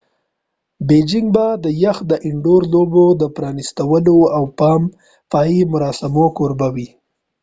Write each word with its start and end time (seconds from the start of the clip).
بیجنګ 0.87 1.27
به 1.35 1.45
د 1.63 1.65
يخ 1.83 1.97
د 2.11 2.13
انډور 2.27 2.61
لوبو 2.73 3.05
د 3.21 3.23
پرانیستلو 3.35 4.17
او 4.37 4.43
پای 5.31 5.55
مراسمو 5.73 6.25
کوربه 6.37 6.67
وي 6.75 6.89